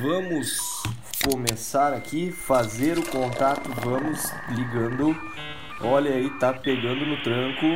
[0.00, 0.82] Vamos
[1.24, 5.16] começar aqui, fazer o contato, vamos ligando.
[5.80, 7.66] Olha aí, tá pegando no tranco.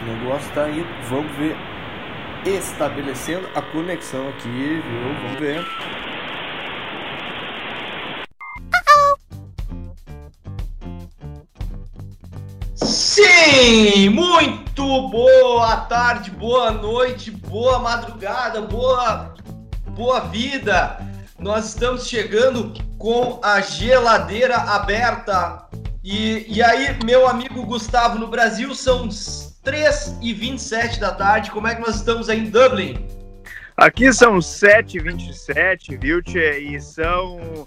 [0.00, 1.56] O negócio tá aí, vamos ver.
[2.46, 5.14] Estabelecendo a conexão aqui, viu?
[5.22, 5.64] Vamos ver.
[12.76, 14.59] Sim, muito
[15.10, 19.34] boa tarde, boa noite, boa madrugada, boa
[19.88, 20.98] boa vida.
[21.38, 25.66] Nós estamos chegando com a geladeira aberta.
[26.04, 31.50] E, e aí, meu amigo Gustavo, no Brasil são 3h27 da tarde.
[31.50, 33.04] Como é que nós estamos aí em Dublin?
[33.76, 36.60] Aqui são 7h27, viu, Tchê?
[36.60, 37.66] E são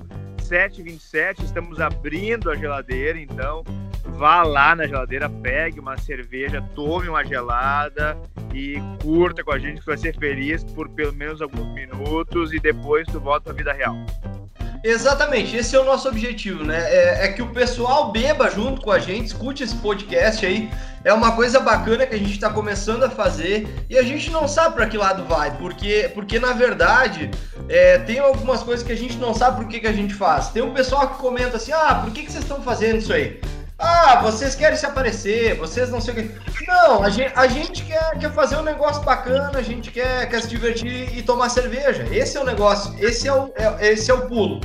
[0.53, 3.63] 7h27, estamos abrindo a geladeira, então
[4.05, 8.15] vá lá na geladeira, pegue uma cerveja, tome uma gelada
[8.53, 12.59] e curta com a gente, que vai ser feliz por pelo menos alguns minutos e
[12.59, 13.95] depois tu volta à vida real.
[14.83, 16.77] Exatamente, esse é o nosso objetivo, né?
[16.77, 20.69] É, é, que o pessoal beba junto com a gente, escute esse podcast aí.
[21.05, 24.45] É uma coisa bacana que a gente está começando a fazer e a gente não
[24.45, 27.31] sabe para que lado vai, porque, porque na verdade
[27.69, 30.49] é, tem algumas coisas que a gente não sabe por que, que a gente faz.
[30.49, 33.39] Tem um pessoal que comenta assim: ah, por que, que vocês estão fazendo isso aí?
[33.85, 36.65] Ah, vocês querem se aparecer, vocês não sei o que.
[36.65, 40.41] Não, a gente, a gente quer, quer fazer um negócio bacana, a gente quer, quer
[40.41, 42.07] se divertir e tomar cerveja.
[42.09, 44.61] Esse é o negócio, esse é o, é, esse é o pulo.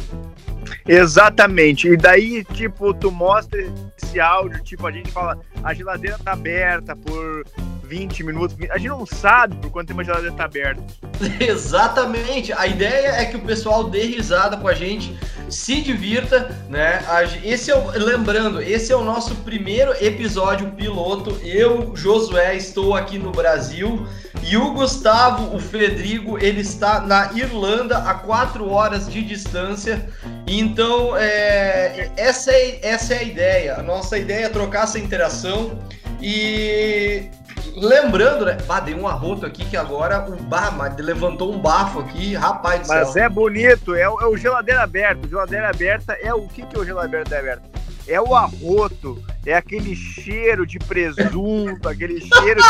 [0.87, 1.89] Exatamente.
[1.89, 3.61] E daí, tipo, tu mostra
[4.01, 7.45] esse áudio, tipo, a gente fala, a geladeira tá aberta por
[7.89, 8.57] 20 minutos.
[8.71, 10.83] A gente não sabe por quanto tempo a geladeira tá aberta.
[11.41, 12.53] Exatamente.
[12.53, 17.03] A ideia é que o pessoal dê risada com a gente, se divirta, né?
[17.43, 21.39] Esse é o, lembrando, esse é o nosso primeiro episódio piloto.
[21.43, 24.07] Eu, Josué, estou aqui no Brasil
[24.43, 30.09] e o Gustavo, o Fredrigo, ele está na Irlanda a 4 horas de distância.
[30.47, 33.75] Então, é, essa, é, essa é a ideia.
[33.77, 35.79] A nossa ideia é trocar essa interação
[36.21, 37.29] e
[37.77, 38.57] Lembrando, né?
[38.85, 43.09] Dei um arroto aqui que agora o bar levantou um bafo aqui, rapaz do Mas
[43.11, 43.25] céu.
[43.25, 45.29] é bonito, é o, é o geladeira aberto.
[45.29, 47.63] Geladeira aberta é o que, que é o geladeira aberta?
[48.07, 52.61] É o arroto, é aquele cheiro de presunto, aquele cheiro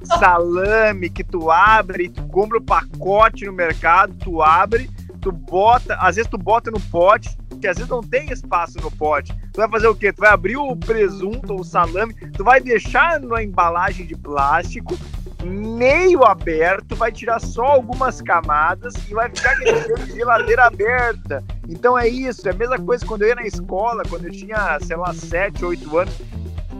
[0.00, 4.88] de salame que tu abre, tu compra o pacote no mercado, tu abre,
[5.20, 8.90] tu bota, às vezes tu bota no pote, que às vezes não tem espaço no
[8.90, 9.32] pote.
[9.52, 10.12] Tu vai fazer o quê?
[10.12, 14.96] Tu vai abrir o presunto ou o salame, tu vai deixar na embalagem de plástico,
[15.44, 21.42] meio aberto, vai tirar só algumas camadas e vai ficar aquele geladeira aberta.
[21.68, 24.78] Então é isso, é a mesma coisa quando eu ia na escola, quando eu tinha,
[24.80, 26.14] sei lá, 7, 8 anos,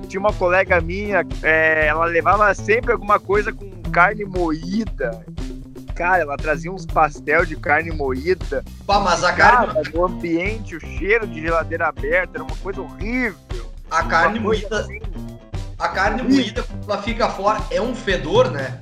[0.09, 5.25] tinha uma colega minha, é, ela levava sempre alguma coisa com carne moída
[5.97, 8.63] cara, ela trazia uns pastel de carne moída.
[8.87, 9.83] Pá, mas a carne.
[9.95, 13.67] o ambiente, o cheiro de geladeira aberta, era uma coisa horrível.
[13.91, 14.81] A carne moída.
[14.81, 15.01] Assim.
[15.79, 18.79] A carne moída, quando ela fica fora, é um fedor, né?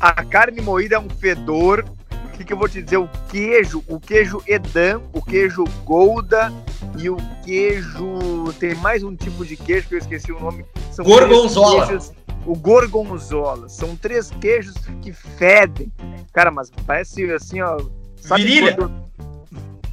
[0.00, 1.84] A carne moída é um fedor.
[2.24, 2.96] O que, que eu vou te dizer?
[2.96, 6.50] O queijo, o queijo Edam, o queijo Golda
[6.98, 8.52] e o queijo.
[8.58, 10.64] Tem mais um tipo de queijo que eu esqueci o nome.
[10.90, 11.86] São Gorgonzola.
[11.86, 12.12] Queijos
[12.46, 13.68] o gorgonzola.
[13.68, 15.92] São três queijos que fedem.
[16.32, 17.78] Cara, mas parece assim, ó.
[18.16, 18.76] Sabe virilha?
[18.76, 19.02] Quando...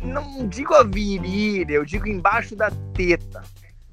[0.01, 3.43] Não digo a virilha, eu digo embaixo da teta.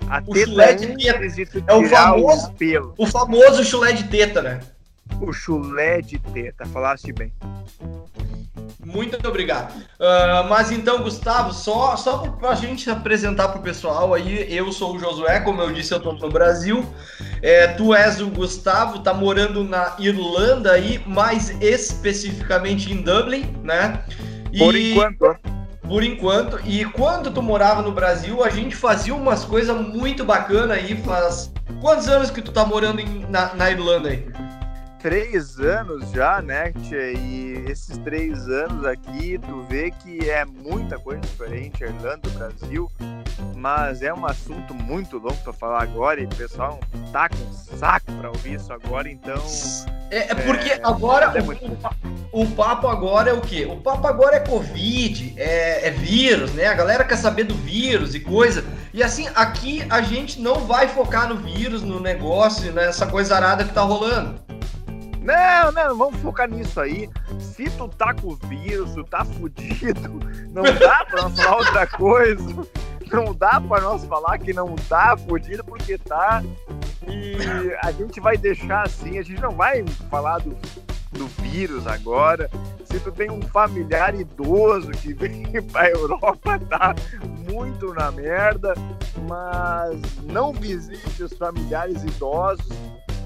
[0.08, 1.64] A o teta chulé de teta.
[1.66, 2.94] É o famoso, pelo.
[2.96, 4.60] o famoso chulé de teta, né?
[5.20, 7.32] O chulé de teta, falaste bem.
[8.86, 9.74] Muito obrigado.
[9.74, 14.70] Uh, mas então, Gustavo, só, só para a gente apresentar para o pessoal aí, eu
[14.70, 16.86] sou o Josué, como eu disse, eu estou no Brasil.
[17.42, 24.04] É, tu és o Gustavo, tá morando na Irlanda aí, mais especificamente em Dublin, né?
[24.52, 24.58] E...
[24.58, 25.36] Por enquanto.
[25.82, 26.60] Por enquanto.
[26.64, 30.96] E quando tu morava no Brasil, a gente fazia umas coisas muito bacanas aí.
[31.02, 34.26] Faz quantos anos que tu tá morando em, na, na Irlanda aí?
[35.06, 36.72] Três anos já, né?
[36.90, 42.90] E esses três anos aqui, tu vê que é muita coisa diferente, Irlanda, Brasil,
[43.54, 46.80] mas é um assunto muito longo para falar agora e o pessoal
[47.12, 49.40] tá com saco para ouvir isso agora, então.
[50.10, 51.64] É, é porque é, agora é muito...
[52.32, 53.64] o, o, papo agora é o quê?
[53.64, 56.66] O papo agora é Covid, é, é vírus, né?
[56.66, 58.64] A galera quer saber do vírus e coisa.
[58.92, 63.62] E assim, aqui a gente não vai focar no vírus, no negócio, nessa coisa arada
[63.62, 64.44] que tá rolando.
[65.26, 67.10] Não, não, vamos focar nisso aí.
[67.40, 70.20] Se tu tá com o vírus, tu tá fudido,
[70.50, 72.66] não dá pra nós falar outra coisa.
[73.12, 76.42] Não dá pra nós falar que não tá fudido porque tá.
[77.06, 77.36] E
[77.82, 80.56] a gente vai deixar assim, a gente não vai falar do
[81.16, 82.50] do vírus agora.
[82.84, 86.94] Se tu tem um familiar idoso que vem pra Europa, tá
[87.50, 88.74] muito na merda,
[89.28, 92.68] mas não visite os familiares idosos.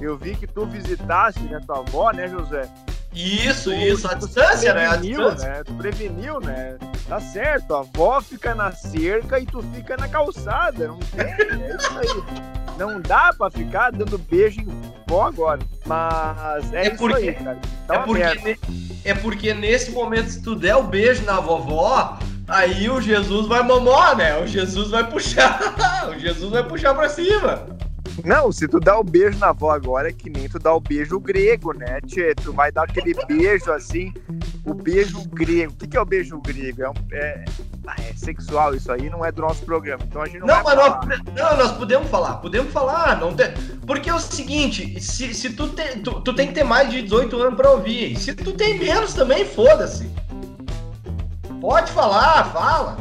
[0.01, 2.69] Eu vi que tu visitaste, né, tua avó, né, José?
[3.13, 4.87] Isso, isso, a distância, né?
[4.87, 5.49] A distância.
[5.49, 5.63] né?
[5.65, 6.77] Tu preveniu, né?
[7.09, 10.87] Tá certo, a avó fica na cerca e tu fica na calçada.
[10.89, 12.51] Não tem, é isso aí.
[12.79, 14.69] Não dá pra ficar dando beijo em
[15.09, 15.59] vó agora.
[15.85, 17.59] Mas é, É isso porque- aí, cara.
[17.89, 18.59] Tá É porque,
[19.05, 22.17] é porque nesse momento, se tu der o beijo na vovó,
[22.47, 24.39] aí o Jesus vai mamar, né?
[24.39, 25.59] O Jesus vai puxar.
[26.09, 27.67] o Jesus vai puxar pra cima.
[28.25, 30.81] Não, se tu dá o beijo na avó agora, é que nem tu dá o
[30.81, 32.35] beijo grego, né, tchê?
[32.35, 34.13] Tu vai dar aquele beijo assim,
[34.65, 35.73] o beijo grego.
[35.73, 36.83] O que, que é o beijo grego?
[36.83, 37.45] É, um- é-
[37.87, 40.03] ah, é sexual isso aí, não é do nosso programa.
[40.07, 41.07] Então a gente não, Não, vai mas falar.
[41.07, 43.49] nós, não, nós podemos falar, podemos falar, não tem.
[43.87, 47.03] Porque é o seguinte, se, se tu, tem, tu, tu tem que ter mais de
[47.03, 48.17] 18 anos pra ouvir.
[48.19, 50.09] Se tu tem menos também, foda-se.
[51.61, 52.97] Pode falar, fala.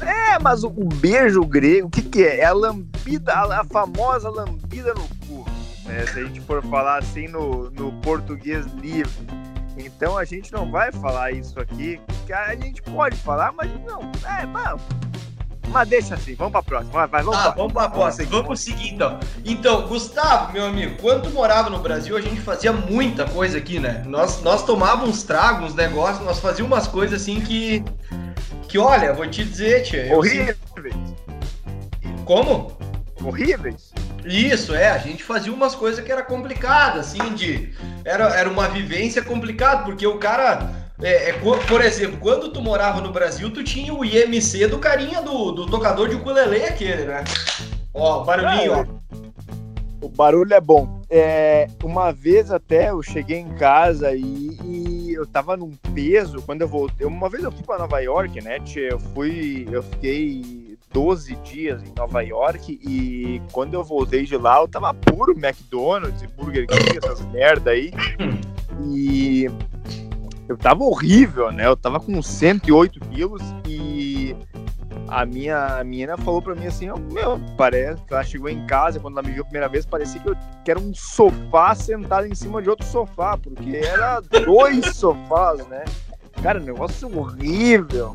[0.00, 2.40] É, mas o, o beijo grego, o que, que é?
[2.40, 5.44] É a lambida, a, a famosa lambida no cu.
[5.84, 6.04] Né?
[6.06, 9.10] Se a gente for falar assim no, no português livre.
[9.78, 12.00] Então a gente não vai falar isso aqui.
[12.30, 14.00] A gente pode falar, mas não.
[14.40, 14.80] É, mas,
[15.68, 16.92] mas deixa assim, vamos pra próxima.
[16.92, 18.26] Vai, vai, vamos Ah, pra- vamos pra próxima.
[18.30, 19.20] Vamos seguir então.
[19.44, 23.78] Então, Gustavo, meu amigo, quando tu morava no Brasil, a gente fazia muita coisa aqui,
[23.78, 24.02] né?
[24.06, 27.84] Nós, nós tomávamos uns tragos, uns negócios, nós fazíamos umas coisas assim que.
[28.76, 30.14] Que olha, vou te dizer, tia.
[30.14, 30.54] Horríveis.
[32.26, 32.76] Como?
[33.24, 33.90] Horríveis.
[34.22, 37.72] Isso, é, a gente fazia umas coisas que era complicada, assim, de.
[38.04, 40.90] Era, era uma vivência complicada, porque o cara.
[41.02, 41.32] é, é,
[41.66, 45.64] por exemplo, quando tu morava no Brasil, tu tinha o IMC do carinha do, do
[45.64, 47.24] tocador de ukulele aquele, né?
[47.94, 48.84] Ó, barulhinho, ó.
[50.02, 51.00] O barulho é bom.
[51.08, 54.20] É, uma vez até eu cheguei em casa e,
[54.62, 57.06] e eu tava num peso quando eu voltei.
[57.06, 58.58] Uma vez eu fui pra Nova York, né?
[58.76, 59.66] Eu fui.
[59.70, 64.94] Eu fiquei 12 dias em Nova York e quando eu voltei de lá eu tava
[64.94, 67.92] puro McDonald's e Burger King, essas merda aí.
[68.88, 69.46] E
[70.48, 71.66] eu tava horrível, né?
[71.66, 73.95] Eu tava com 108 quilos e
[75.08, 79.00] a minha a menina falou pra mim assim, meu, parece que ela chegou em casa,
[79.00, 82.26] quando ela me viu a primeira vez, parecia que, eu, que era um sofá sentado
[82.26, 85.84] em cima de outro sofá, porque era dois sofás, né?
[86.42, 88.14] Cara, negócio horrível.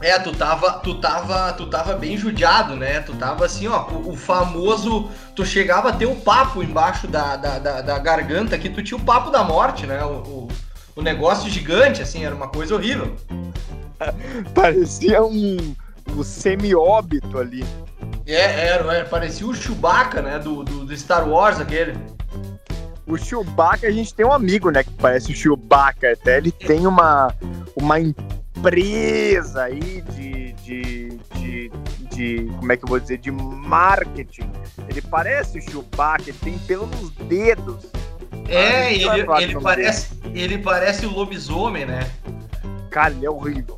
[0.00, 3.00] É, tu tava, tu tava, tu tava bem judiado, né?
[3.00, 5.08] Tu tava assim, ó, o, famoso.
[5.34, 8.98] Tu chegava a ter o papo embaixo da, da, da, da garganta que tu tinha
[8.98, 10.04] o papo da morte, né?
[10.04, 10.48] O, o,
[10.96, 13.16] o negócio gigante, assim, era uma coisa horrível.
[14.54, 15.74] Parecia um,
[16.16, 17.64] um semi-óbito ali.
[18.26, 20.38] É, era, era, parecia o Chewbacca, né?
[20.38, 21.94] Do, do, do Star Wars aquele.
[23.06, 26.86] O Chewbacca, a gente tem um amigo, né, que parece o Chewbacca, até ele tem
[26.86, 27.34] uma,
[27.76, 31.72] uma empresa aí de, de, de,
[32.10, 34.50] de, como é que eu vou dizer, de marketing.
[34.88, 37.84] Ele parece o Chewbacca, ele tem pelo nos dedos.
[38.48, 42.10] É, Ah, ele, falar ele, parece, ele parece o lobisomem, né?
[42.90, 43.76] Cara, ele é horrível.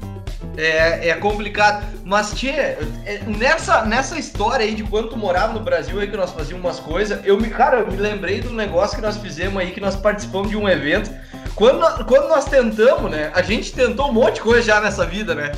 [0.57, 1.85] É, é complicado.
[2.05, 6.31] Mas, Tchê, é, nessa, nessa história aí de quando morava no Brasil aí que nós
[6.31, 9.71] fazíamos umas coisas, eu me, cara, eu me lembrei do negócio que nós fizemos aí,
[9.73, 11.11] que nós participamos de um evento.
[11.55, 13.31] Quando, quando nós tentamos, né?
[13.35, 15.53] A gente tentou um monte de coisa já nessa vida, né?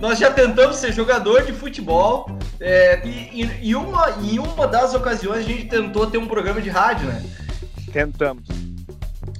[0.00, 2.28] Nós já tentamos ser jogador de futebol.
[2.60, 6.60] é, e, e- e uma, em uma das ocasiões a gente tentou ter um programa
[6.60, 7.22] de rádio, né?
[7.92, 8.42] Tentamos.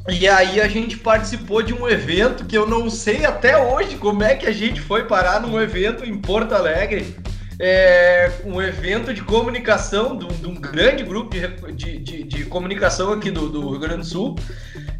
[0.09, 4.23] E aí a gente participou de um evento que eu não sei até hoje como
[4.23, 7.15] é que a gente foi parar num evento em Porto Alegre.
[7.61, 12.45] É, um evento de comunicação de um, de um grande grupo de, de, de- de
[12.45, 14.37] comunicação aqui do, do Rio Grande do Sul,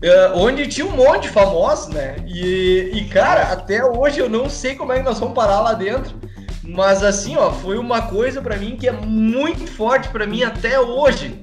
[0.03, 2.17] é, onde tinha um monte de famosos, né?
[2.27, 5.73] E, e, cara, até hoje eu não sei como é que nós vamos parar lá
[5.73, 6.17] dentro.
[6.65, 10.81] Mas assim, ó, foi uma coisa pra mim que é muito forte pra mim até
[10.81, 11.41] hoje.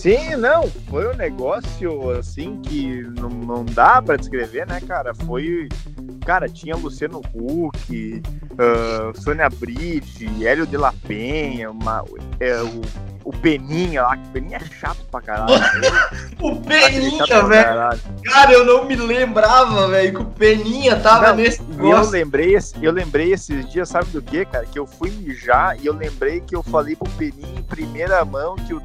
[0.00, 5.14] Sim, não, foi um negócio assim que não, não dá pra descrever, né, cara?
[5.14, 5.68] Foi.
[6.24, 8.22] Cara, tinha Luciano Huck,
[8.58, 12.04] ah, Sônia Bride, Hélio de la Penha, uma-
[12.38, 12.80] é, o,
[13.24, 15.50] o Peninha lá, que o Peninha é chato pra caralho.
[16.40, 18.00] O Peninha, velho.
[18.24, 22.12] Cara, eu não me lembrava, velho, que o Peninha tava Não, nesse E eu negócio.
[22.12, 24.64] lembrei, eu lembrei esses dias, sabe do que, cara?
[24.64, 28.56] Que eu fui mijar e eu lembrei que eu falei pro Peninha em primeira mão
[28.56, 28.80] que o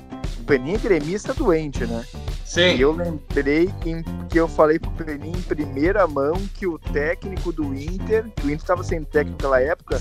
[0.45, 2.05] Peninha é gremista doente, né?
[2.13, 2.77] E Sim.
[2.77, 7.73] eu lembrei em- que eu falei pro Peninha em primeira mão que o técnico do
[7.73, 9.99] Inter, que o Inter estava sem técnico naquela época,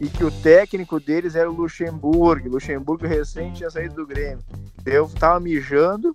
[0.00, 2.48] e que o técnico deles era o Luxemburgo.
[2.48, 4.40] O Luxemburgo recente tinha saído do Grêmio.
[4.84, 6.12] Eu tava mijando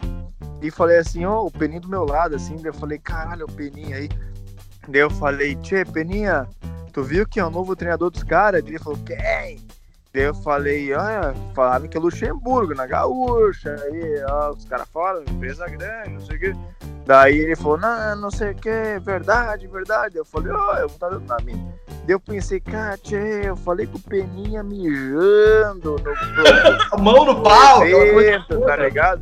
[0.62, 3.52] e falei assim, ó, o Peninha do meu lado, assim, daí eu falei, caralho, o
[3.52, 4.10] Peninha aí.
[4.88, 6.48] Daí eu falei, tchê, Peninha,
[6.92, 8.64] tu viu que é o novo treinador dos caras?
[8.66, 9.60] Ele falou, quem?
[10.12, 15.22] Daí eu falei, ah, falaram que é Luxemburgo, na Gaúcha, aí, ó, os caras falam,
[15.22, 16.56] empresa grande, não sei o quê.
[17.06, 20.18] Daí ele falou, não, não sei o que, verdade, verdade.
[20.18, 21.64] Eu falei, ó, oh, eu vou estar dando na minha.
[22.06, 22.62] Daí eu pensei,
[23.04, 26.12] tchê, eu falei com o Peninha mijando no,
[26.92, 29.22] A mão no pau, evento, tá ligado?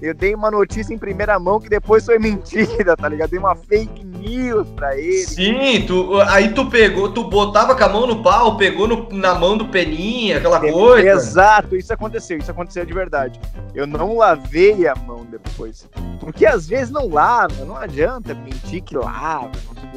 [0.00, 3.30] Eu dei uma notícia em primeira mão que depois foi mentira, tá ligado?
[3.30, 5.24] Dei uma fake news pra ele.
[5.26, 9.34] Sim, tu, aí tu pegou, tu botava com a mão no pau, pegou no, na
[9.34, 11.08] mão do Peninha, aquela é, coisa.
[11.08, 13.40] Exato, isso aconteceu, isso aconteceu de verdade.
[13.74, 15.88] Eu não lavei a mão depois.
[16.20, 19.52] Porque às vezes não lava, não adianta mentir que lava.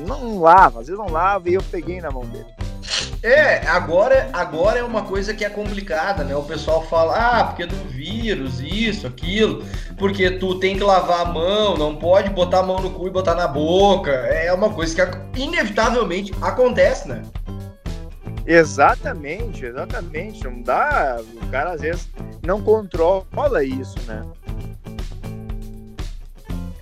[0.07, 2.45] Não lava, às vezes não lava e eu peguei na mão dele.
[3.21, 6.33] É, agora, agora é uma coisa que é complicada, né?
[6.35, 9.63] O pessoal fala, ah, porque do vírus, isso, aquilo,
[9.97, 13.11] porque tu tem que lavar a mão, não pode botar a mão no cu e
[13.11, 14.11] botar na boca.
[14.11, 17.23] É uma coisa que inevitavelmente acontece, né?
[18.45, 20.43] Exatamente, exatamente.
[20.43, 21.19] Não dá.
[21.43, 22.09] O cara às vezes
[22.43, 24.23] não controla isso, né?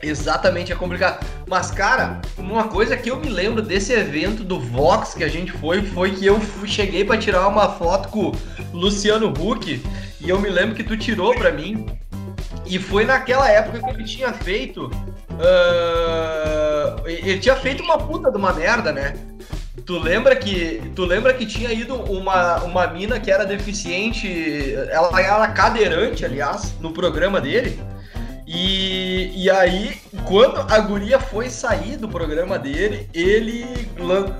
[0.02, 1.26] Exatamente, é complicado.
[1.48, 5.52] Mas, cara, uma coisa que eu me lembro desse evento do Vox que a gente
[5.52, 8.34] foi, foi que eu cheguei para tirar uma foto com o
[8.74, 9.82] Luciano Huck
[10.22, 11.86] e eu me lembro que tu tirou para mim.
[12.66, 14.88] E foi naquela época que ele tinha feito.
[15.32, 19.14] Uh, ele tinha feito uma puta de uma merda, né?
[19.86, 25.22] Tu lembra que tu lembra que tinha ido uma, uma mina que era deficiente, ela
[25.22, 27.80] era cadeirante, aliás, no programa dele.
[28.48, 33.66] E, e aí, quando a guria foi sair do programa dele, ele,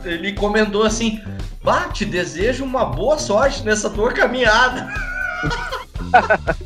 [0.06, 1.22] ele comentou assim:
[1.62, 4.88] Bah, te desejo uma boa sorte nessa tua caminhada.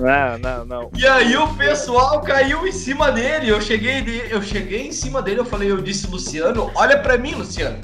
[0.00, 0.90] Não, não, não.
[0.96, 3.50] E aí o pessoal caiu em cima dele.
[3.50, 7.18] Eu cheguei, de, eu cheguei em cima dele, eu falei, eu disse, Luciano, olha para
[7.18, 7.78] mim, Luciano.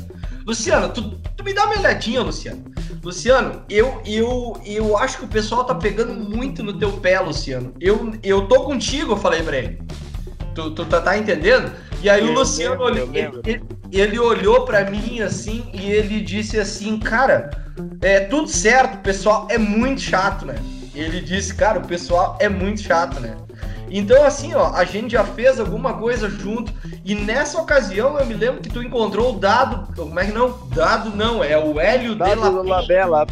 [0.46, 2.64] Luciano, tu, tu me dá uma olhadinha, Luciano.
[3.06, 7.72] Luciano, eu, eu, eu acho que o pessoal tá pegando muito no teu pé, Luciano.
[7.80, 9.80] Eu, eu tô contigo, eu falei pra ele.
[10.56, 11.70] Tu, tu tá, tá entendendo?
[12.02, 16.20] E aí eu o Luciano, lembro, ele, ele, ele, olhou pra mim assim e ele
[16.20, 17.50] disse assim, cara,
[18.02, 20.56] é tudo certo, o pessoal é muito chato, né?
[20.92, 23.36] Ele disse, cara, o pessoal é muito chato, né?
[23.90, 26.72] Então, assim, ó, a gente já fez alguma coisa junto.
[27.04, 29.92] E nessa ocasião eu me lembro que tu encontrou o dado.
[29.94, 30.58] Como é que não?
[30.74, 33.26] Dado não, é o Hélio dado de La Labella.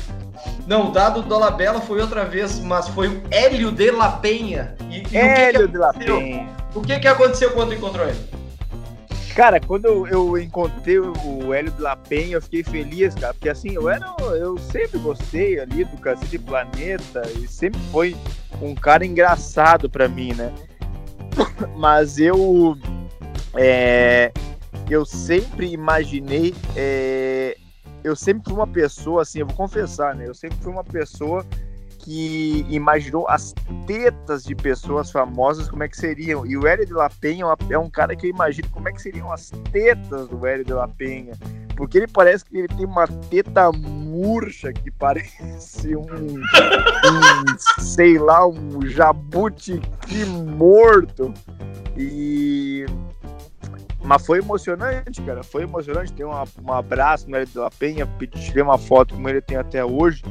[0.66, 4.74] Não, o dado do Labella foi outra vez, mas foi o Hélio de La Penha.
[4.90, 6.48] E, e Hélio de La Penha.
[6.74, 8.18] O que, que aconteceu quando encontrou ele?
[9.34, 13.48] Cara, quando eu, eu, encontrei o Hélio de La Penha, eu fiquei feliz, cara, porque
[13.48, 18.16] assim, eu era, eu sempre gostei ali do Cacete Planeta e sempre foi
[18.62, 20.54] um cara engraçado para mim, né?
[21.76, 22.78] Mas eu,
[23.56, 24.30] é,
[24.88, 27.56] eu sempre imaginei, é,
[28.04, 30.28] eu sempre fui uma pessoa assim, eu vou confessar, né?
[30.28, 31.44] Eu sempre fui uma pessoa
[32.04, 33.54] que imaginou as
[33.86, 36.44] tetas de pessoas famosas como é que seriam.
[36.44, 39.00] E o Hélio de La Penha é um cara que eu imagino como é que
[39.00, 41.32] seriam as tetas do Hélio de La Penha.
[41.74, 48.46] Porque ele parece que ele tem uma teta murcha que parece um, um sei lá,
[48.46, 49.80] um jabuti
[50.28, 51.32] morto.
[51.96, 52.84] E
[54.02, 55.42] mas foi emocionante, cara.
[55.42, 56.12] Foi emocionante.
[56.12, 58.06] Tem um, abraço no Hélio de La Penha.
[58.30, 60.22] Tirei uma foto como ele tem até hoje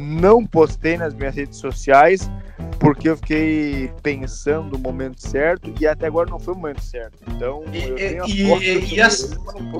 [0.00, 2.30] não postei nas minhas redes sociais
[2.78, 7.18] porque eu fiquei pensando no momento certo e até agora não foi o momento certo.
[7.28, 8.28] Então, e, eu tenho a
[8.58, 9.08] e, e, a,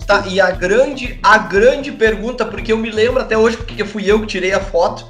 [0.07, 4.11] tá, e a grande a grande pergunta, porque eu me lembro até hoje porque fui
[4.11, 5.07] eu que tirei a foto.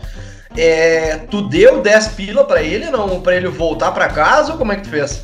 [0.57, 4.73] É, tu deu 10 pila para ele, não para ele voltar para casa ou como
[4.73, 5.23] é que tu fez?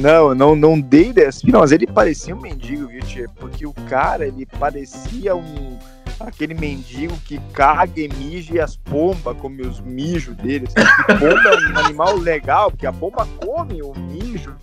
[0.00, 3.26] Não, não, não dei 10 pila, mas ele parecia um mendigo, viu, tia?
[3.36, 5.78] Porque o cara, ele parecia um
[6.20, 10.66] aquele mendigo que caga e mija e as pombas comem os mijos dele.
[10.66, 11.18] Assim.
[11.18, 14.54] Pomba é um animal legal, porque a pomba come o mijo,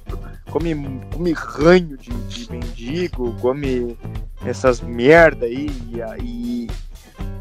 [0.49, 0.75] come,
[1.13, 3.97] come ranho de, de mendigo, come
[4.45, 5.69] essas merda aí.
[5.89, 6.67] E, e,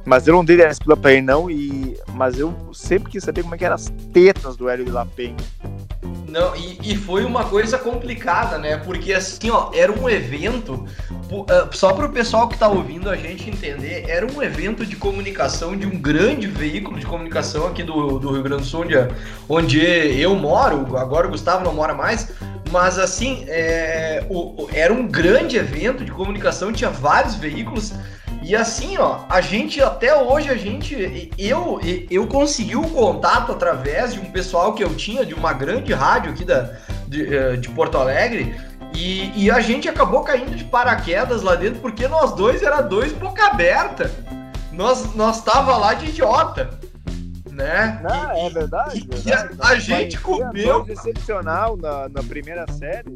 [0.05, 1.51] mas eu não dei essa pila pra ele, não.
[1.51, 4.91] E, mas eu sempre quis saber como é que eram as tetas do Hélio de
[4.91, 5.37] La Penha.
[6.29, 8.77] Não, e, e, foi uma coisa complicada, né?
[8.77, 13.17] Porque assim, ó, era um evento, uh, só para o pessoal que tá ouvindo a
[13.17, 18.21] gente entender, era um evento de comunicação de um grande veículo de comunicação aqui do,
[18.21, 18.95] do Rio Grande do Sul, onde,
[19.49, 19.81] onde
[20.21, 22.29] eu moro, agora o Gustavo não mora mais,
[22.71, 27.93] mas assim, é, o, era um grande evento de comunicação, tinha vários veículos
[28.43, 31.79] E assim, ó, a gente até hoje a gente eu
[32.11, 36.33] eu consegui o contato através de um pessoal que eu tinha de uma grande rádio
[36.33, 36.71] aqui da
[37.07, 38.55] de, eh, de Porto Alegre
[38.95, 43.13] e, e, a gente acabou caindo de paraquedas lá dentro porque nós dois era dois
[43.13, 44.11] boca aberta.
[44.73, 46.81] Nós nós tava lá de idiota
[47.61, 48.01] né?
[48.03, 48.99] Não, e, é verdade.
[48.99, 49.57] E, verdade.
[49.61, 50.87] a, a gente comeu.
[50.89, 53.15] excepcional na, na primeira série.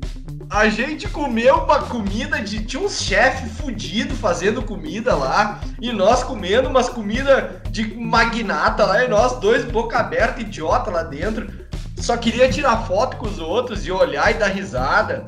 [0.51, 2.65] A gente comeu uma comida de.
[2.65, 5.61] Tinha uns chefes fudidos fazendo comida lá.
[5.81, 9.05] E nós comendo umas comidas de magnata lá.
[9.05, 11.51] E nós dois, boca aberta, idiota lá dentro.
[11.99, 15.25] Só queria tirar foto com os outros e olhar e dar risada.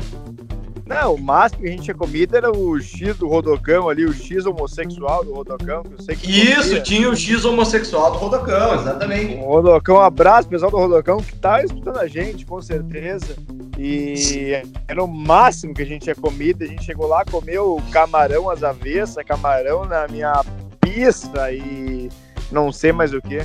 [0.86, 4.14] Não, o máximo que a gente tinha comido era o X do Rodocão ali, o
[4.14, 6.30] X homossexual do Rodocão, que eu sei que.
[6.30, 6.82] Isso, comia.
[6.82, 9.34] tinha o X homossexual do Rodocão, exatamente.
[9.34, 13.34] O Rodocão, um abraço, pessoal do Rodocão, que tá escutando a gente, com certeza.
[13.76, 16.62] E era o máximo que a gente tinha comido.
[16.62, 20.40] A gente chegou lá, comeu camarão às avessas, camarão na minha
[20.80, 22.08] pista e
[22.52, 23.42] não sei mais o que.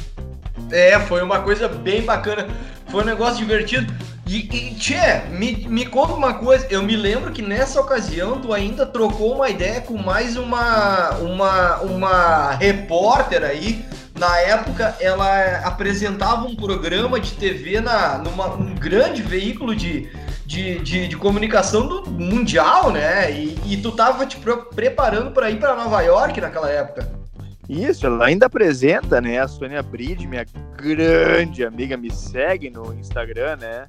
[0.72, 2.48] É, foi uma coisa bem bacana.
[2.88, 3.92] Foi um negócio divertido.
[4.28, 8.54] E, e Tchê, me, me conta uma coisa, eu me lembro que nessa ocasião tu
[8.54, 13.84] ainda trocou uma ideia com mais uma, uma, uma repórter aí.
[14.18, 20.08] Na época, ela apresentava um programa de TV na, numa, um grande veículo de,
[20.46, 23.32] de, de, de comunicação do mundial, né?
[23.32, 24.38] E, e tu tava te
[24.76, 27.10] preparando para ir para Nova York naquela época.
[27.68, 29.40] Isso, ela ainda apresenta, né?
[29.40, 33.88] A Sônia Bride, minha grande amiga, me segue no Instagram, né?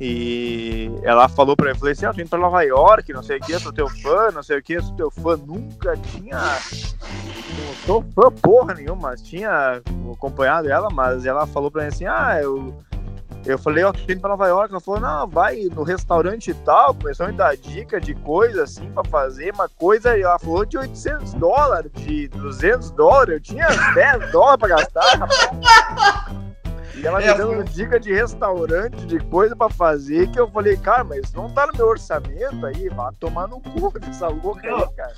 [0.00, 3.36] E ela falou pra mim, falei assim, ah, tô indo pra Nova York, não sei
[3.36, 6.38] o que, sou teu fã, não sei o que, sou teu fã, nunca tinha.
[6.38, 12.38] Não sou fã porra nenhuma, tinha acompanhado ela, mas ela falou pra mim assim, ah,
[12.40, 12.74] eu.
[13.46, 14.70] Eu falei, ó, tô indo pra Nova York.
[14.70, 16.94] Ela falou, não, vai no restaurante e tal.
[16.94, 20.14] Começou a me dar dica de coisa assim pra fazer, uma coisa.
[20.14, 23.34] E ela falou de 800 dólares, de 200 dólares.
[23.36, 26.49] Eu tinha 10 dólares pra gastar, rapaz.
[27.00, 30.76] E ela é, me dando dica de restaurante, de coisa pra fazer, que eu falei,
[30.76, 34.86] cara, mas não tá no meu orçamento aí, vá tomar no cu dessa louca aí,
[34.94, 35.14] cara.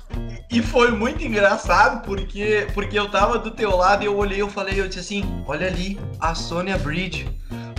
[0.49, 4.49] E foi muito engraçado, porque, porque eu tava do teu lado e eu olhei, eu
[4.49, 7.29] falei, eu disse assim, olha ali, a Sônia Bridge,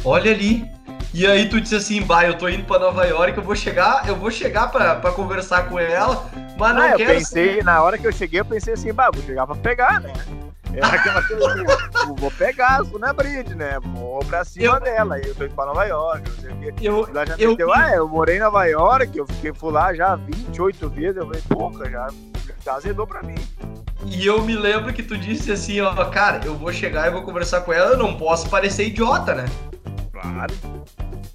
[0.05, 0.69] olha ali.
[1.15, 4.07] E aí tu disse assim, bah, eu tô indo pra Nova York, eu vou chegar,
[4.09, 7.13] eu vou chegar pra, pra conversar com ela, mas não ah, quero...
[7.13, 10.01] Eu pensei, na hora que eu cheguei, eu pensei assim, bah, vou chegar pra pegar,
[10.01, 10.13] né?
[10.77, 13.79] É aquela coisa assim, vou pegar a Suna Bridge, né?
[13.81, 15.19] Vou pra cima eu, dela.
[15.21, 16.89] Eu tô indo pra Nova York, não sei o quê.
[16.89, 19.95] Eu, lá já eu, meteu, ah, eu morei em Nova York, eu fiquei, fui lá
[19.95, 21.17] já 28 vezes.
[21.17, 22.09] Eu falei, porra, já,
[22.65, 23.37] já azedou pra mim.
[24.07, 27.23] E eu me lembro que tu disse assim, ó, cara, eu vou chegar e vou
[27.23, 29.45] conversar com ela, eu não posso parecer idiota, né?
[30.13, 30.53] Claro.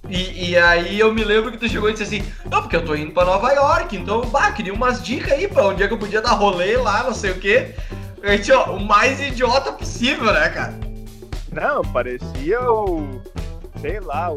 [0.08, 2.84] E, e, aí eu me lembro que tu chegou e disse assim, não, porque eu
[2.84, 5.94] tô indo pra Nova York, então, bah, queria umas dicas aí pra onde é que
[5.94, 7.74] eu podia dar rolê lá, não sei o quê.
[8.22, 10.78] Gente, ó, o mais idiota possível, né, cara?
[11.52, 13.20] Não, parecia o.
[13.80, 14.36] Sei lá, o,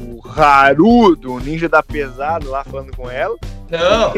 [0.00, 3.36] o Harudo, o ninja da pesada lá falando com ela.
[3.70, 4.12] Não!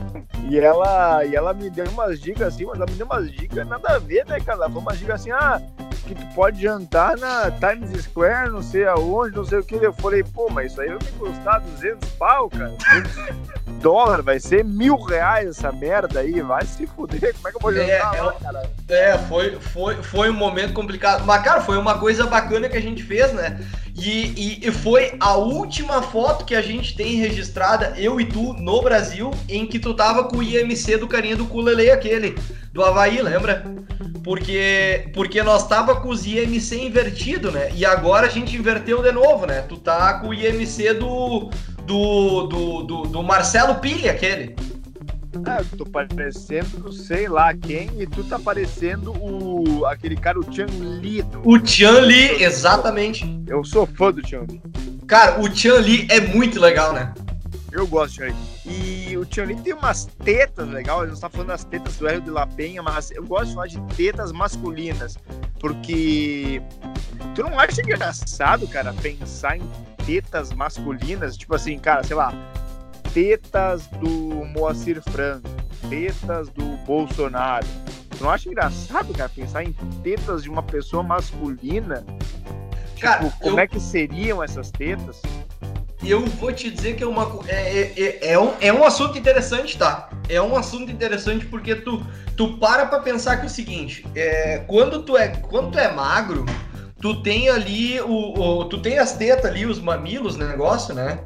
[0.48, 3.66] e ela, e ela me deu umas dicas assim, mas ela me deu umas dicas
[3.66, 4.58] nada a ver, né, cara?
[4.58, 5.60] Ela falou umas dicas assim, ah,
[6.06, 9.74] que tu pode jantar na Times Square, não sei aonde, não sei o que.
[9.74, 12.70] Eu falei, pô, mas isso aí vai me custar 200 pau, cara.
[12.70, 17.34] 200 dólar, vai ser mil reais essa merda aí, vai se fuder.
[17.34, 18.70] Como é que eu vou é, jantar é, lá, cara?
[18.88, 21.24] É, foi, foi, foi um momento complicado.
[21.24, 23.58] Mas, cara, foi uma coisa bacana que a gente fez, né?
[23.96, 28.52] E, e, e, foi a última foto que a gente tem registrada, eu e tu,
[28.54, 32.34] no Brasil, em que tu tava com o IMC do carinha do Culele, aquele,
[32.72, 33.64] do Havaí, lembra?
[34.24, 37.70] Porque, porque nós tava com os IMC invertido, né?
[37.72, 39.62] E agora a gente inverteu de novo, né?
[39.62, 41.50] Tu tá com o IMC do,
[41.86, 44.56] do, do, do, do Marcelo Pilha, aquele.
[45.44, 50.44] Ah, eu tô parecendo, sei lá quem, e tu tá parecendo o aquele cara, o
[50.44, 51.22] Tian Li.
[51.22, 51.40] Do...
[51.44, 53.24] O Tian Li, exatamente.
[53.46, 54.60] Eu sou fã do Tian Li.
[55.06, 57.12] Cara, o Tian Li é muito legal, né?
[57.72, 58.34] Eu gosto do Li.
[58.66, 62.08] E o Tian Li tem umas tetas legais, a gente tá falando das tetas do
[62.08, 65.18] Hélio de La Penha, mas eu gosto de falar de tetas masculinas,
[65.60, 66.62] porque
[67.34, 69.62] tu não acha engraçado, cara, pensar em
[70.06, 72.32] tetas masculinas, tipo assim, cara, sei lá,
[73.14, 75.48] tetas do Moacir Franco,
[75.88, 77.66] tetas do Bolsonaro.
[78.10, 79.72] Tu não acha engraçado, cara, pensar em
[80.02, 82.04] tetas de uma pessoa masculina?
[83.00, 83.62] Cara, tipo, como eu...
[83.62, 85.22] é que seriam essas tetas?
[86.02, 89.16] Eu vou te dizer que é, uma, é, é, é, é, um, é um assunto
[89.16, 90.10] interessante, tá?
[90.28, 92.04] É um assunto interessante porque tu,
[92.36, 95.90] tu para pra pensar que é o seguinte, é, quando, tu é, quando tu é
[95.90, 96.44] magro,
[97.00, 101.20] tu tem ali o, o tu tem as tetas ali, os mamilos, negócio, né?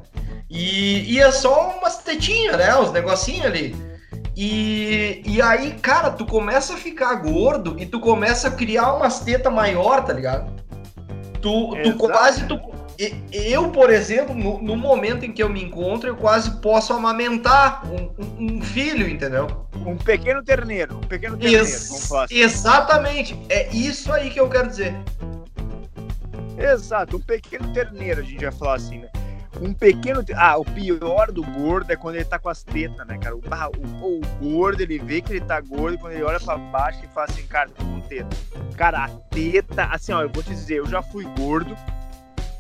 [0.50, 2.74] E, e é só umas tetinhas, né?
[2.76, 3.76] Os negocinhos ali.
[4.40, 9.20] E, e aí, cara, tu começa a ficar gordo e tu começa a criar umas
[9.20, 10.52] tetas maior, tá ligado?
[11.42, 12.46] Tu, tu quase.
[12.46, 12.58] Tu,
[13.32, 17.84] eu, por exemplo, no, no, momento em que eu me encontro, eu quase posso amamentar
[17.86, 19.66] um, um, um filho, entendeu?
[19.74, 24.94] Um pequeno terneiro, um pequeno terneiro, Ex Exatamente, é isso aí que eu quero dizer.
[26.56, 29.08] Exato, um pequeno terneiro, a gente vai falar assim, né?
[29.60, 30.24] Um pequeno.
[30.36, 33.36] Ah, o pior do gordo é quando ele tá com as tetas, né, cara?
[33.36, 37.00] O, o, o gordo, ele vê que ele tá gordo quando ele olha pra baixo
[37.04, 38.36] e fala assim, cara, tô com teta.
[38.76, 41.76] Cara, a teta, assim, ó, eu vou te dizer, eu já fui gordo.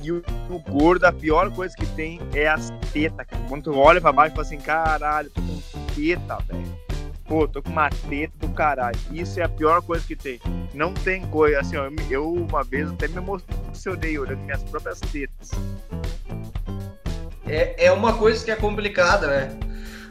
[0.00, 3.42] E o, o gordo, a pior coisa que tem é as tetas, cara.
[3.48, 5.60] Quando tu olha pra baixo e fala assim, caralho, tô com
[5.94, 6.88] teta, velho.
[7.28, 8.98] Pô, tô com uma teta do caralho.
[9.12, 10.40] Isso é a pior coisa que tem.
[10.72, 11.60] Não tem coisa.
[11.60, 15.50] Assim, ó, eu uma vez até me emocionei olhando minhas próprias tetas.
[17.48, 19.50] É, é uma coisa que é complicada, né?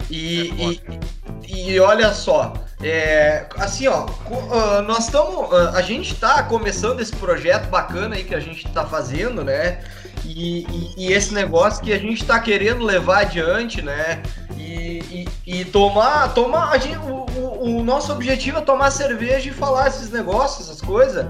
[0.09, 4.05] E, é e, e, olha só, é, assim, ó,
[4.51, 5.51] ah, nós estamos.
[5.51, 9.79] Ah, a gente está começando esse projeto bacana aí que a gente está fazendo, né?
[10.25, 14.21] E, e, esse negócio que a gente está querendo levar adiante, né?
[14.57, 17.25] E, e tomar, tomar a gente, o,
[17.67, 21.25] o, nosso objetivo é tomar cerveja e falar esses negócios, essas coisas.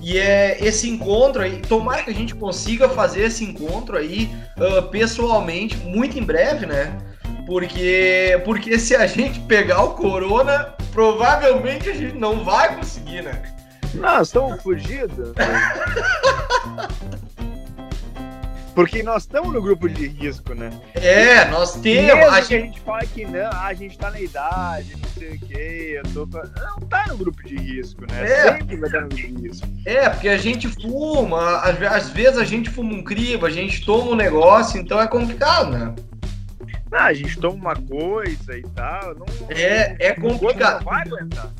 [0.00, 4.82] E é esse encontro aí, tomar que a gente consiga fazer esse encontro aí uh,
[4.88, 6.96] pessoalmente muito em breve, né?
[7.46, 13.42] Porque, porque se a gente pegar o corona, provavelmente a gente não vai conseguir, né?
[13.94, 15.32] Nós estamos fugidos.
[18.74, 20.70] Porque nós estamos no grupo de risco, né?
[20.94, 22.14] É, nós temos.
[22.14, 22.54] Mesmo a gente...
[22.54, 26.12] a gente fala que não, a gente tá na idade, não sei o quê, eu
[26.12, 26.26] tô.
[26.26, 28.22] Não tá no grupo de risco, né?
[28.22, 28.52] É.
[28.52, 29.68] Sempre vai estar no grupo de risco.
[29.84, 34.12] É, porque a gente fuma, às, vezes a gente fuma um crivo, a gente toma
[34.12, 35.94] um negócio, então é complicado, né?
[36.90, 39.14] Ah, a gente toma uma coisa e tal.
[39.14, 40.84] Não, é, é complicado.
[40.84, 41.50] Não vai aguentar.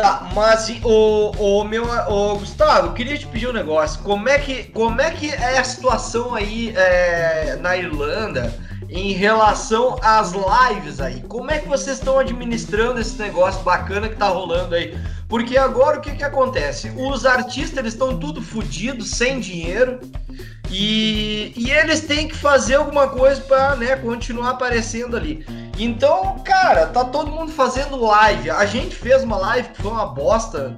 [0.00, 1.84] Tá, mas o, o meu.
[2.08, 4.02] O Gustavo, queria te pedir um negócio.
[4.02, 8.50] Como é que, como é, que é a situação aí é, na Irlanda
[8.88, 11.20] em relação às lives aí?
[11.28, 14.96] Como é que vocês estão administrando esse negócio bacana que tá rolando aí?
[15.28, 16.90] Porque agora o que que acontece?
[16.96, 20.00] Os artistas eles estão tudo fodidos, sem dinheiro.
[20.70, 25.44] E, e eles têm que fazer alguma coisa para né, continuar aparecendo ali.
[25.76, 28.50] Então, cara, tá todo mundo fazendo live.
[28.50, 30.76] A gente fez uma live que foi uma bosta.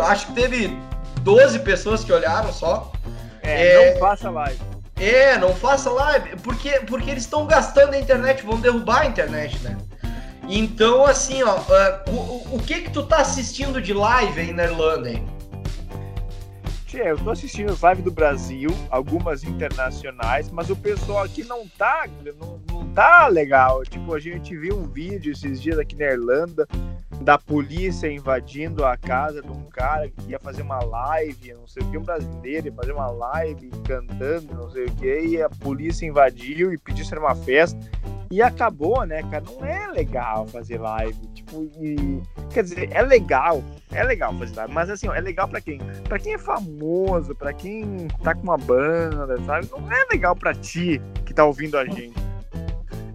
[0.00, 0.78] Acho que teve
[1.22, 2.92] 12 pessoas que olharam só.
[3.42, 3.94] É, é...
[3.94, 4.60] não faça live.
[4.98, 9.58] É, não faça live, porque, porque eles estão gastando a internet, vão derrubar a internet,
[9.58, 9.76] né?
[10.48, 14.64] Então, assim, ó, uh, o, o que que tu tá assistindo de live aí na
[14.64, 15.26] Irlanda, hein?
[17.00, 21.66] É, eu tô assistindo as lives do Brasil, algumas internacionais, mas o pessoal aqui não
[21.68, 23.84] tá, não, não tá legal.
[23.84, 26.66] Tipo, a gente viu um vídeo esses dias aqui na Irlanda
[27.20, 31.82] da polícia invadindo a casa de um cara que ia fazer uma live, não sei
[31.82, 35.48] o que, um brasileiro ia fazer uma live cantando, não sei o que, e a
[35.48, 37.78] polícia invadiu e pediu se era uma festa.
[38.30, 39.44] E acabou, né, cara?
[39.44, 41.16] Não é legal fazer live.
[41.28, 42.20] Tipo, e.
[42.52, 43.62] Quer dizer, é legal.
[43.92, 44.72] É legal fazer live.
[44.72, 45.78] Mas assim, ó, é legal pra quem?
[46.08, 49.68] Pra quem é famoso, pra quem tá com uma banda, sabe?
[49.70, 52.25] Não é legal pra ti que tá ouvindo a gente.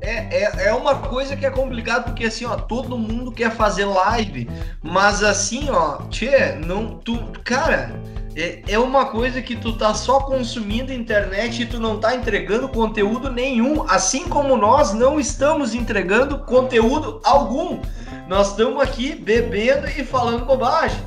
[0.02, 3.86] É, é, é uma coisa que é complicado, porque assim, ó, todo mundo quer fazer
[3.86, 4.50] live,
[4.82, 7.94] mas assim, ó, tchê, não, tu, cara,
[8.36, 12.70] é, é uma coisa que tu tá só consumindo internet e tu não tá entregando
[12.70, 17.80] conteúdo nenhum, assim como nós não estamos entregando conteúdo algum.
[18.28, 21.00] Nós estamos aqui bebendo e falando bobagem.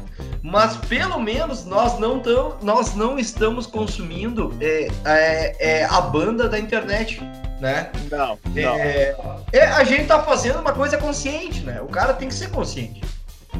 [0.43, 6.47] Mas pelo menos nós não, tão, nós não estamos consumindo é, é, é a banda
[6.51, 7.23] da internet,
[7.61, 7.91] né?
[8.11, 8.75] Não, não.
[8.77, 9.17] É,
[9.53, 11.81] é, a gente tá fazendo uma coisa consciente, né?
[11.81, 13.01] O cara tem que ser consciente.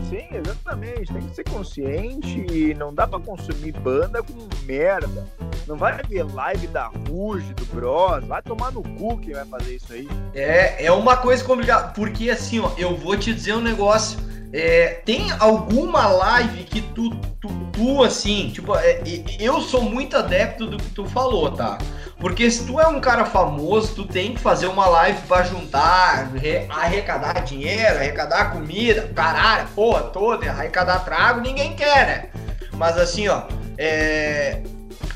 [0.09, 1.13] Sim, exatamente.
[1.13, 5.27] Tem que ser consciente e não dá para consumir banda com merda.
[5.67, 8.25] Não vai ver live da Ruge, do Bros.
[8.25, 10.09] Vai tomar no cu quem vai fazer isso aí.
[10.35, 11.93] É, é uma coisa complicada.
[11.93, 14.19] Porque assim, ó, eu vou te dizer um negócio.
[14.57, 19.03] É, tem alguma live que tu, tu, tu assim, tipo, é,
[19.41, 21.77] eu sou muito adepto do que tu falou, tá?
[22.21, 26.31] Porque se tu é um cara famoso, tu tem que fazer uma live para juntar,
[26.71, 32.29] arrecadar dinheiro, arrecadar comida, caralho, porra toda, arrecadar trago, ninguém quer, né?
[32.75, 33.43] Mas assim, ó,
[33.77, 34.63] é...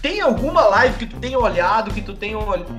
[0.03, 2.37] tem alguma live que tu tenha olhado, que tu tenha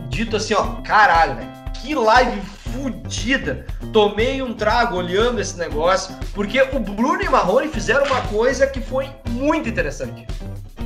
[0.10, 1.50] dito assim, ó, caralho, velho,
[1.82, 3.65] que live fudida.
[3.91, 8.80] Tomei um trago olhando esse negócio, porque o Bruno e Marrone fizeram uma coisa que
[8.80, 10.28] foi muito interessante.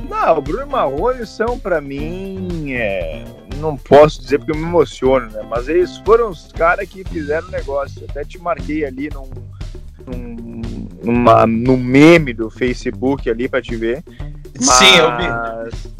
[0.08, 3.24] Não, o Bruno e Marrone são para mim, é,
[3.56, 5.42] não posso dizer porque eu me emociono, né?
[5.48, 8.04] Mas eles foram os caras que fizeram o negócio.
[8.08, 9.30] Até te marquei ali num,
[11.02, 14.02] numa, no meme do Facebook ali pra te ver.
[14.58, 15.94] Mas, Sim, eu vi.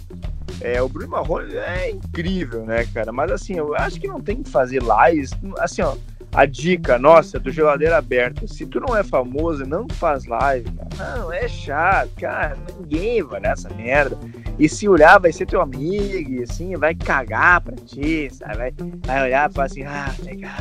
[0.61, 3.13] É, o Bruno Marrone é incrível, né, cara?
[3.13, 5.31] Mas assim, eu acho que não tem que fazer lives.
[5.59, 5.97] Assim, ó,
[6.35, 10.69] a dica nossa do geladeira aberta: se tu não é famoso, não faz live.
[10.99, 12.57] Não, é chato, cara.
[12.81, 14.19] Ninguém vai nessa merda.
[14.59, 18.57] E se olhar, vai ser teu amigo, e assim, vai cagar pra ti, sabe?
[18.57, 18.75] Vai,
[19.07, 20.53] vai olhar e falar assim: ah, legal,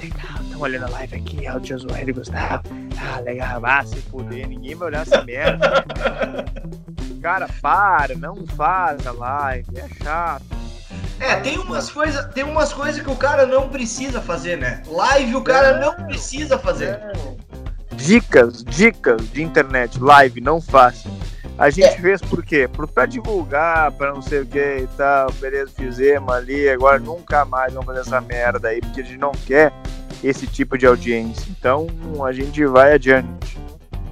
[0.00, 2.62] legal, estão olhando a live aqui, é o Zoeiro e Gustavo.
[2.98, 5.84] Ah, legal, vai se fuder, ninguém vai olhar essa merda.
[7.20, 10.61] cara, para, não faz a live, é chato.
[11.22, 14.82] É, tem umas coisas, tem umas coisas que o cara não precisa fazer, né?
[14.88, 16.98] Live o cara não, não precisa fazer.
[17.92, 21.08] Dicas, dicas de internet, live, não faça.
[21.56, 21.98] A gente é.
[22.00, 22.68] fez por quê?
[22.92, 27.72] Pra divulgar, pra não sei o que e tal, beleza, fizemos ali, agora nunca mais
[27.72, 29.72] vamos fazer essa merda aí, porque a gente não quer
[30.24, 31.46] esse tipo de audiência.
[31.56, 31.86] Então
[32.26, 33.56] a gente vai adiante.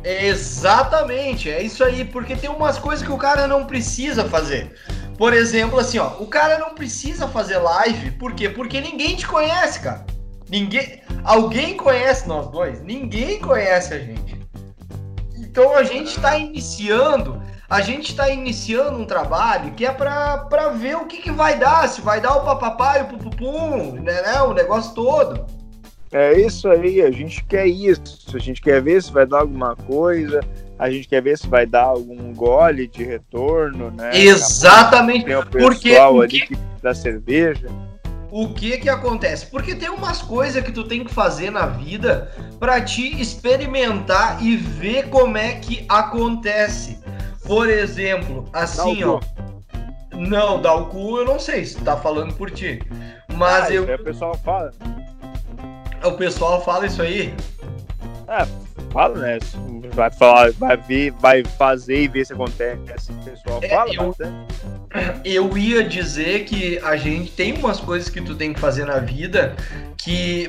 [0.05, 4.73] Exatamente, é isso aí, porque tem umas coisas que o cara não precisa fazer.
[5.21, 8.49] Por exemplo, assim, ó, o cara não precisa fazer live, por quê?
[8.49, 10.07] Porque ninguém te conhece, cara.
[10.49, 12.83] Ninguém, alguém conhece nós dois?
[12.83, 14.41] Ninguém conhece a gente.
[15.37, 20.97] Então a gente está iniciando, a gente está iniciando um trabalho que é para ver
[20.97, 24.41] o que, que vai dar, se vai dar o papapá e o pupupum, né, né,
[24.41, 25.45] o negócio todo.
[26.13, 28.03] É isso aí, a gente quer isso,
[28.35, 30.41] a gente quer ver se vai dar alguma coisa,
[30.77, 34.11] a gente quer ver se vai dar algum gole de retorno, né?
[34.13, 35.27] Exatamente.
[35.27, 37.69] Tem o pessoal Porque, ali que dá cerveja.
[38.29, 39.47] O que que acontece?
[39.47, 44.57] Porque tem umas coisas que tu tem que fazer na vida para te experimentar e
[44.57, 46.99] ver como é que acontece.
[47.45, 49.21] Por exemplo, assim, ó.
[50.13, 52.81] Não, dar o cu eu não sei se tá falando por ti.
[53.35, 53.83] Mas ah, eu.
[53.83, 54.73] o pessoal fala.
[56.05, 57.35] O pessoal fala isso aí?
[58.29, 58.47] É,
[58.93, 59.39] fala, né?
[59.93, 63.11] Vai falar, vai ver, vai fazer e ver se acontece.
[63.11, 64.15] O pessoal é, fala eu,
[65.25, 68.99] Eu ia dizer que a gente tem umas coisas que tu tem que fazer na
[68.99, 69.55] vida
[69.97, 70.49] que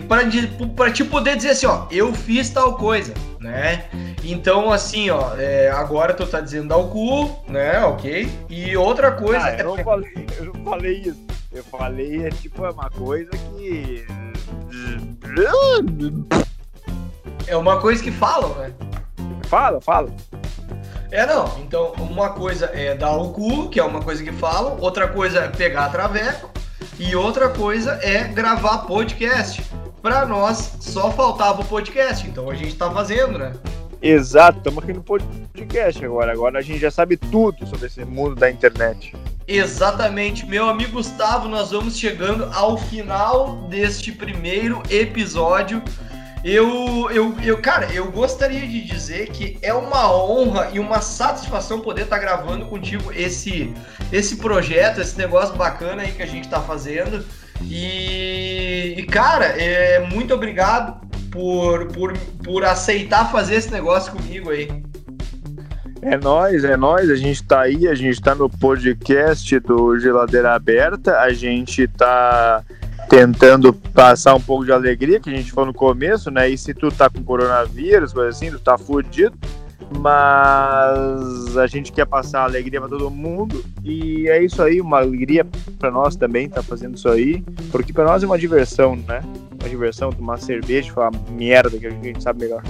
[0.76, 3.86] para te poder dizer assim, ó, eu fiz tal coisa, né?
[4.24, 7.84] Então, assim, ó, é, agora tu tá dizendo dar o cu, né?
[7.84, 8.30] Ok.
[8.50, 9.44] E outra coisa.
[9.44, 11.31] Ah, eu, não falei, eu não falei isso.
[11.52, 14.06] Eu falei, é tipo, é uma coisa que
[17.46, 18.74] é uma coisa que falam, né?
[19.48, 20.10] Fala, fala.
[21.12, 21.60] É, não.
[21.60, 25.40] Então, uma coisa é dar o cu, que é uma coisa que falam, outra coisa
[25.40, 26.50] é pegar traveco,
[26.98, 29.62] e outra coisa é gravar podcast.
[30.02, 33.54] Para nós, só faltava o podcast, então a gente tá fazendo, né?
[34.02, 36.32] Exato, estamos aqui no podcast agora.
[36.32, 39.14] Agora a gente já sabe tudo sobre esse mundo da internet.
[39.54, 45.84] Exatamente, meu amigo Gustavo, nós vamos chegando ao final deste primeiro episódio.
[46.42, 51.82] Eu, eu, eu, cara, eu gostaria de dizer que é uma honra e uma satisfação
[51.82, 53.74] poder estar tá gravando contigo esse,
[54.10, 57.26] esse projeto, esse negócio bacana aí que a gente está fazendo.
[57.64, 64.70] E, e, cara, é, muito obrigado por, por, por aceitar fazer esse negócio comigo aí.
[66.02, 67.10] É nós, é nós.
[67.10, 71.20] A gente tá aí, a gente tá no podcast do Geladeira Aberta.
[71.20, 72.64] A gente tá
[73.08, 76.50] tentando passar um pouco de alegria, que a gente falou no começo, né?
[76.50, 79.38] E se tu tá com coronavírus, coisa assim, tu tá fudido.
[80.00, 85.46] Mas a gente quer passar alegria para todo mundo e é isso aí, uma alegria
[85.78, 89.22] para nós também tá fazendo isso aí, porque para nós é uma diversão, né?
[89.60, 92.64] Uma diversão tomar cerveja, falar merda que a gente sabe melhor.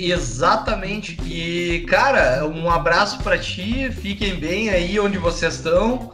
[0.00, 1.18] Exatamente.
[1.24, 3.90] E, cara, um abraço para ti.
[3.90, 6.12] Fiquem bem aí onde vocês estão.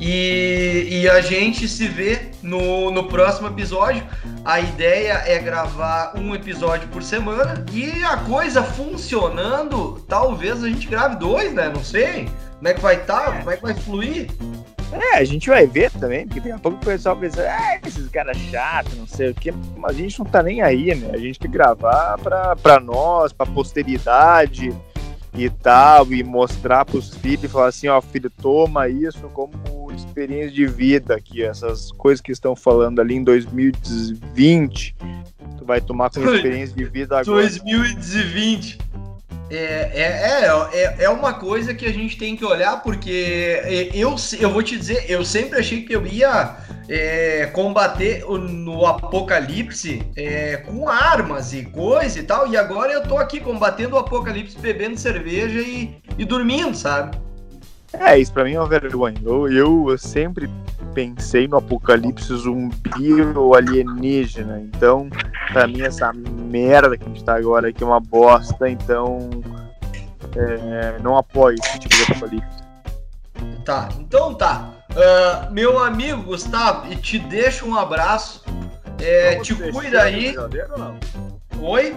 [0.00, 4.02] E, e, a gente se vê no, no próximo episódio.
[4.44, 7.64] A ideia é gravar um episódio por semana.
[7.72, 11.68] E a coisa funcionando, talvez a gente grave dois, né?
[11.68, 12.30] Não sei.
[12.56, 13.24] Como é que vai estar?
[13.24, 13.38] Tá?
[13.38, 14.28] Como é que vai fluir?
[14.92, 18.08] É, a gente vai ver também, porque daqui a pouco o pessoal pensa, ah, esses
[18.08, 21.10] caras chatos, não sei o quê, mas a gente não tá nem aí, né?
[21.12, 24.74] A gente tem que gravar pra, pra nós, pra posteridade
[25.34, 30.50] e tal, e mostrar pros filhos e falar assim, ó, filho, toma isso como experiência
[30.50, 34.96] de vida aqui, essas coisas que estão falando ali em 2020,
[35.58, 37.42] tu vai tomar como experiência de vida agora.
[37.42, 38.78] 2020.
[39.50, 44.14] É, é, é, é, é uma coisa que a gente tem que olhar, porque eu,
[44.38, 46.56] eu vou te dizer, eu sempre achei que eu ia
[46.88, 53.16] é, combater no apocalipse é, com armas e coisa e tal, e agora eu tô
[53.16, 57.18] aqui combatendo o apocalipse bebendo cerveja e, e dormindo, sabe?
[57.92, 59.16] É, isso pra mim é uma vergonha.
[59.24, 60.48] Eu, eu sempre
[60.98, 64.58] pensei no apocalipse zumbi ou alienígena.
[64.58, 65.08] Então,
[65.52, 68.68] pra mim, essa merda que a gente tá agora aqui é uma bosta.
[68.68, 69.30] Então,
[70.34, 72.58] é, não apoio esse tipo de apocalipse.
[73.64, 74.70] Tá, então tá.
[74.90, 78.44] Uh, meu amigo Gustavo, e te deixo um abraço.
[79.00, 80.34] É, te cuida aí.
[81.60, 81.96] Oi?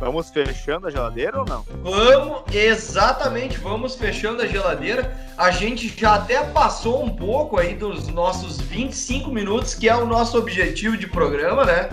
[0.00, 1.64] Vamos fechando a geladeira ou não?
[1.82, 5.16] Vamos, exatamente, vamos fechando a geladeira.
[5.36, 10.06] A gente já até passou um pouco aí dos nossos 25 minutos, que é o
[10.06, 11.88] nosso objetivo de programa, né?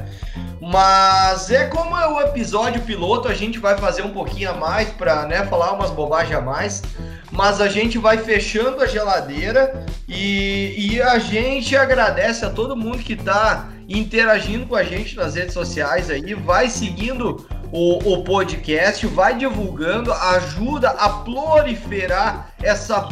[0.61, 4.89] Mas é como é o episódio piloto, a gente vai fazer um pouquinho a mais
[4.89, 6.83] para né, falar umas bobagens a mais.
[7.31, 12.99] Mas a gente vai fechando a geladeira e, e a gente agradece a todo mundo
[12.99, 19.05] que está interagindo com a gente nas redes sociais aí, vai seguindo o, o podcast,
[19.05, 23.09] vai divulgando, ajuda a proliferar essa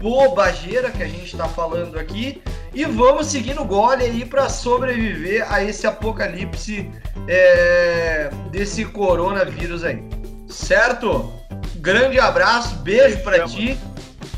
[0.00, 2.40] bobageira que a gente está falando aqui
[2.72, 6.90] e vamos seguindo o gole aí para sobreviver a esse apocalipse
[7.28, 10.02] é, desse coronavírus aí.
[10.48, 11.30] Certo?
[11.76, 13.78] Grande abraço, beijo para ti.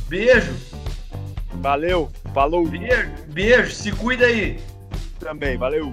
[0.09, 0.53] Beijo.
[1.55, 2.67] Valeu, falou.
[2.67, 4.59] Beijo, beijo, se cuida aí.
[5.21, 5.93] Também, valeu.